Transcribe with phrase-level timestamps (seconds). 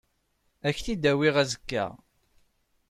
[0.67, 1.85] Ad k-t-id-awiɣ azekka.